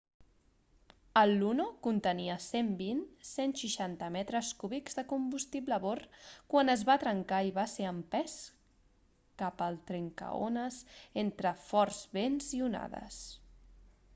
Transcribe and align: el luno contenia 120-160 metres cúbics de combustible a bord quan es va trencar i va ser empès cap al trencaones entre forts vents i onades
el 1.19 1.31
luno 1.41 1.65
contenia 1.87 2.37
120-160 2.45 4.07
metres 4.15 4.49
cúbics 4.63 4.97
de 4.99 5.03
combustible 5.11 5.75
a 5.77 5.79
bord 5.85 6.17
quan 6.55 6.73
es 6.75 6.85
va 6.91 6.95
trencar 7.03 7.43
i 7.49 7.53
va 7.59 7.67
ser 7.75 7.85
empès 7.91 8.39
cap 9.45 9.63
al 9.69 9.79
trencaones 9.91 10.81
entre 11.27 11.53
forts 11.69 12.01
vents 12.19 12.51
i 12.61 12.65
onades 12.71 13.23